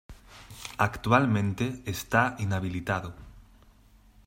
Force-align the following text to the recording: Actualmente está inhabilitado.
Actualmente 0.87 1.83
está 1.85 2.35
inhabilitado. 2.39 3.11